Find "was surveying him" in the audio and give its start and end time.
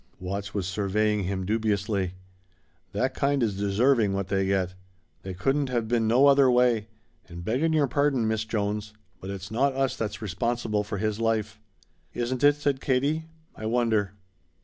0.51-1.45